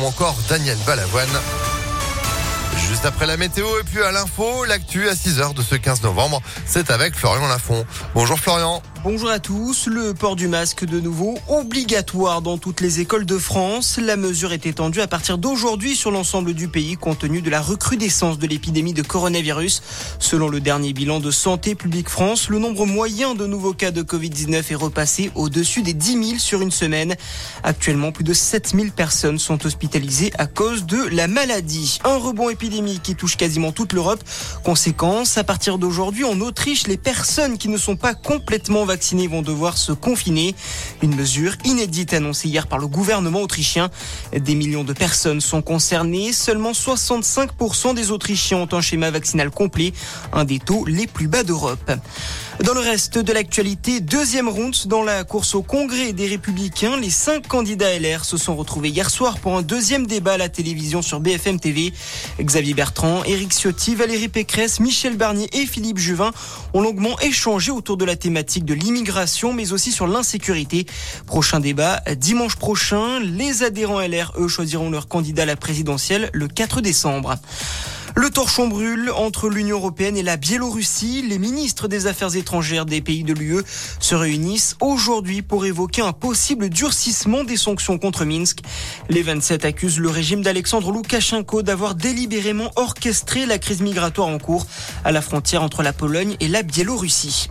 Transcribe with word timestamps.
ou 0.00 0.06
encore 0.06 0.36
Daniel 0.48 0.76
Balavoine. 0.86 1.28
Juste 2.88 3.04
après 3.04 3.26
la 3.26 3.36
météo 3.36 3.66
et 3.80 3.84
puis 3.84 4.02
à 4.02 4.12
l'info, 4.12 4.64
l'actu 4.64 5.08
à 5.08 5.12
6h 5.12 5.54
de 5.54 5.62
ce 5.62 5.74
15 5.74 6.02
novembre, 6.02 6.40
c'est 6.66 6.90
avec 6.90 7.14
Florian 7.14 7.46
Lafont. 7.46 7.84
Bonjour 8.14 8.38
Florian. 8.38 8.82
Bonjour 9.10 9.30
à 9.30 9.38
tous. 9.38 9.86
Le 9.86 10.12
port 10.12 10.36
du 10.36 10.48
masque 10.48 10.84
de 10.84 11.00
nouveau 11.00 11.38
obligatoire 11.48 12.42
dans 12.42 12.58
toutes 12.58 12.82
les 12.82 13.00
écoles 13.00 13.24
de 13.24 13.38
France. 13.38 13.96
La 13.96 14.18
mesure 14.18 14.52
est 14.52 14.66
étendue 14.66 15.00
à 15.00 15.06
partir 15.06 15.38
d'aujourd'hui 15.38 15.96
sur 15.96 16.10
l'ensemble 16.10 16.52
du 16.52 16.68
pays 16.68 16.98
compte 16.98 17.20
tenu 17.20 17.40
de 17.40 17.48
la 17.48 17.62
recrudescence 17.62 18.38
de 18.38 18.46
l'épidémie 18.46 18.92
de 18.92 19.00
coronavirus. 19.00 19.80
Selon 20.18 20.50
le 20.50 20.60
dernier 20.60 20.92
bilan 20.92 21.20
de 21.20 21.30
Santé 21.30 21.74
publique 21.74 22.10
France, 22.10 22.50
le 22.50 22.58
nombre 22.58 22.84
moyen 22.84 23.34
de 23.34 23.46
nouveaux 23.46 23.72
cas 23.72 23.92
de 23.92 24.02
Covid-19 24.02 24.72
est 24.72 24.74
repassé 24.74 25.30
au-dessus 25.34 25.80
des 25.80 25.94
10 25.94 26.26
000 26.26 26.38
sur 26.38 26.60
une 26.60 26.70
semaine. 26.70 27.14
Actuellement, 27.62 28.12
plus 28.12 28.24
de 28.24 28.34
7 28.34 28.74
000 28.76 28.88
personnes 28.94 29.38
sont 29.38 29.64
hospitalisées 29.64 30.32
à 30.36 30.44
cause 30.44 30.84
de 30.84 31.02
la 31.16 31.28
maladie. 31.28 31.98
Un 32.04 32.18
rebond 32.18 32.50
épidémique 32.50 33.04
qui 33.04 33.14
touche 33.14 33.38
quasiment 33.38 33.72
toute 33.72 33.94
l'Europe. 33.94 34.22
Conséquence, 34.64 35.38
à 35.38 35.44
partir 35.44 35.78
d'aujourd'hui, 35.78 36.24
en 36.24 36.42
Autriche, 36.42 36.86
les 36.86 36.98
personnes 36.98 37.56
qui 37.56 37.70
ne 37.70 37.78
sont 37.78 37.96
pas 37.96 38.12
complètement 38.12 38.84
vaccinés 38.98 39.28
vont 39.28 39.42
devoir 39.42 39.78
se 39.78 39.92
confiner. 39.92 40.56
Une 41.02 41.14
mesure 41.14 41.54
inédite 41.64 42.14
annoncée 42.14 42.48
hier 42.48 42.66
par 42.66 42.80
le 42.80 42.88
gouvernement 42.88 43.42
autrichien. 43.42 43.90
Des 44.36 44.56
millions 44.56 44.82
de 44.82 44.92
personnes 44.92 45.40
sont 45.40 45.62
concernées. 45.62 46.32
Seulement 46.32 46.72
65% 46.72 47.94
des 47.94 48.10
Autrichiens 48.10 48.58
ont 48.58 48.68
un 48.72 48.80
schéma 48.80 49.12
vaccinal 49.12 49.50
complet, 49.50 49.92
un 50.32 50.44
des 50.44 50.58
taux 50.58 50.84
les 50.84 51.06
plus 51.06 51.28
bas 51.28 51.44
d'Europe. 51.44 51.92
Dans 52.64 52.74
le 52.74 52.80
reste 52.80 53.18
de 53.18 53.32
l'actualité, 53.32 54.00
deuxième 54.00 54.48
ronde 54.48 54.74
dans 54.86 55.04
la 55.04 55.22
course 55.22 55.54
au 55.54 55.62
Congrès 55.62 56.12
des 56.12 56.26
Républicains. 56.26 56.96
Les 56.96 57.08
cinq 57.08 57.46
candidats 57.46 57.96
LR 57.96 58.24
se 58.24 58.36
sont 58.36 58.56
retrouvés 58.56 58.88
hier 58.88 59.10
soir 59.10 59.38
pour 59.38 59.56
un 59.56 59.62
deuxième 59.62 60.08
débat 60.08 60.32
à 60.32 60.38
la 60.38 60.48
télévision 60.48 61.00
sur 61.00 61.20
BFM 61.20 61.60
TV. 61.60 61.92
Xavier 62.40 62.74
Bertrand, 62.74 63.22
Éric 63.22 63.52
Ciotti, 63.52 63.94
Valérie 63.94 64.28
Pécresse, 64.28 64.80
Michel 64.80 65.16
Barnier 65.16 65.48
et 65.52 65.66
Philippe 65.66 65.98
Juvin 65.98 66.32
ont 66.74 66.80
longuement 66.80 67.16
échangé 67.20 67.70
autour 67.70 67.96
de 67.96 68.04
la 68.04 68.16
thématique 68.16 68.64
de 68.64 68.74
l'immigration, 68.78 69.52
mais 69.52 69.72
aussi 69.72 69.92
sur 69.92 70.06
l'insécurité. 70.06 70.86
Prochain 71.26 71.60
débat 71.60 72.02
dimanche 72.16 72.56
prochain. 72.56 73.20
Les 73.20 73.62
adhérents 73.62 74.00
LR, 74.00 74.32
choisiront 74.48 74.90
leur 74.90 75.08
candidat 75.08 75.42
à 75.42 75.46
la 75.46 75.56
présidentielle 75.56 76.30
le 76.32 76.48
4 76.48 76.80
décembre. 76.80 77.36
Le 78.18 78.30
torchon 78.30 78.66
brûle 78.66 79.12
entre 79.14 79.48
l'Union 79.48 79.76
européenne 79.76 80.16
et 80.16 80.24
la 80.24 80.36
Biélorussie. 80.36 81.22
Les 81.22 81.38
ministres 81.38 81.86
des 81.86 82.08
Affaires 82.08 82.34
étrangères 82.34 82.84
des 82.84 83.00
pays 83.00 83.22
de 83.22 83.32
l'UE 83.32 83.62
se 84.00 84.16
réunissent 84.16 84.76
aujourd'hui 84.80 85.42
pour 85.42 85.66
évoquer 85.66 86.02
un 86.02 86.12
possible 86.12 86.68
durcissement 86.68 87.44
des 87.44 87.56
sanctions 87.56 87.96
contre 87.96 88.24
Minsk. 88.24 88.60
Les 89.08 89.22
27 89.22 89.64
accusent 89.64 90.00
le 90.00 90.10
régime 90.10 90.42
d'Alexandre 90.42 90.90
Loukachenko 90.90 91.62
d'avoir 91.62 91.94
délibérément 91.94 92.72
orchestré 92.74 93.46
la 93.46 93.58
crise 93.58 93.82
migratoire 93.82 94.26
en 94.26 94.38
cours 94.38 94.66
à 95.04 95.12
la 95.12 95.20
frontière 95.20 95.62
entre 95.62 95.84
la 95.84 95.92
Pologne 95.92 96.36
et 96.40 96.48
la 96.48 96.62
Biélorussie. 96.62 97.48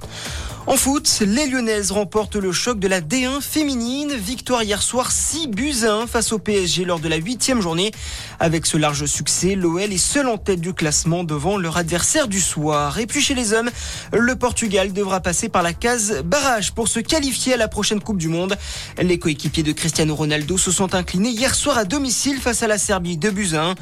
En 0.67 0.75
foot, 0.75 1.23
les 1.25 1.47
Lyonnaises 1.47 1.91
remportent 1.91 2.35
le 2.35 2.51
choc 2.51 2.77
de 2.77 2.89
la 2.89 2.99
D1 2.99 3.39
féminine. 3.39 4.13
Victoire 4.13 4.63
hier 4.63 4.81
soir 4.81 5.13
6 5.13 5.47
buts 5.47 5.85
à 5.85 5.93
1 5.93 6.07
face 6.07 6.33
au 6.33 6.39
PSG 6.39 6.83
lors 6.83 6.99
de 6.99 7.07
la 7.07 7.15
huitième 7.15 7.61
journée. 7.61 7.93
Avec 8.41 8.65
ce 8.65 8.75
large 8.75 9.05
succès, 9.05 9.55
l'OL 9.55 9.81
est 9.81 9.97
seul 9.97 10.27
en 10.27 10.37
tête 10.37 10.59
du 10.59 10.73
classement 10.73 11.23
devant 11.23 11.57
leur 11.57 11.77
adversaire 11.77 12.27
du 12.27 12.41
soir. 12.41 12.99
Et 12.99 13.07
puis 13.07 13.21
chez 13.21 13.33
les 13.33 13.53
hommes, 13.53 13.69
le 14.11 14.35
Portugal 14.35 14.91
devra 14.91 15.21
passer 15.21 15.47
par 15.47 15.63
la 15.63 15.71
case 15.71 16.21
barrage 16.25 16.73
pour 16.73 16.89
se 16.89 16.99
qualifier 16.99 17.53
à 17.53 17.57
la 17.57 17.69
prochaine 17.69 18.02
Coupe 18.02 18.17
du 18.17 18.27
Monde. 18.27 18.57
Les 19.02 19.19
coéquipiers 19.19 19.63
de 19.63 19.71
Cristiano 19.71 20.15
Ronaldo 20.15 20.57
se 20.57 20.71
sont 20.71 20.95
inclinés 20.95 21.29
hier 21.29 21.55
soir 21.55 21.77
à 21.77 21.85
domicile 21.85 22.41
face 22.41 22.61
à 22.61 22.67
la 22.67 22.77
Serbie 22.77 23.15
de 23.15 23.29
buts 23.29 23.53
à 23.53 23.73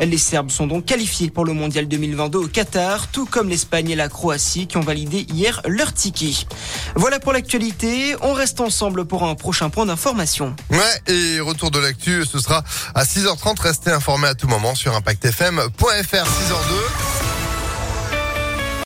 1. 0.00 0.04
Les 0.04 0.18
Serbes 0.18 0.50
sont 0.50 0.66
donc 0.66 0.84
qualifiés 0.84 1.30
pour 1.30 1.46
le 1.46 1.54
Mondial 1.54 1.88
2022 1.88 2.38
au 2.38 2.48
Qatar, 2.48 3.08
tout 3.10 3.24
comme 3.24 3.48
l'Espagne 3.48 3.88
et 3.88 3.96
la 3.96 4.10
Croatie 4.10 4.66
qui 4.66 4.76
ont 4.76 4.80
validé 4.80 5.24
hier 5.32 5.62
leur 5.66 5.94
ticket. 5.94 6.33
Voilà 6.94 7.20
pour 7.20 7.32
l'actualité. 7.32 8.16
On 8.22 8.32
reste 8.32 8.60
ensemble 8.60 9.04
pour 9.04 9.24
un 9.24 9.34
prochain 9.34 9.70
point 9.70 9.86
d'information. 9.86 10.54
Ouais, 10.70 10.78
et 11.12 11.40
retour 11.40 11.70
de 11.70 11.78
l'actu, 11.78 12.24
ce 12.24 12.38
sera 12.38 12.62
à 12.94 13.04
6h30. 13.04 13.60
Restez 13.60 13.90
informés 13.90 14.28
à 14.28 14.34
tout 14.34 14.48
moment 14.48 14.74
sur 14.74 14.94
ImpactFM.fr 14.94 15.82
6h02. 15.82 17.03